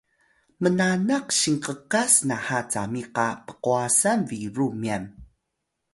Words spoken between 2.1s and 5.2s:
naha cami qa pqwasan biru myan